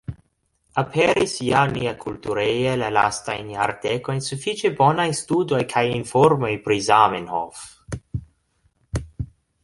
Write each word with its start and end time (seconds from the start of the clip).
Aperis 0.81 1.33
ja 1.47 1.59
niakultureje 1.73 2.71
la 2.81 2.87
lastajn 2.95 3.51
jardekojn 3.55 4.23
sufiĉe 4.27 4.71
bonaj 4.79 5.05
studoj 5.19 5.59
kaj 5.73 5.83
informoj 5.97 6.51
pri 6.69 6.79
Zamenhof. 6.87 7.61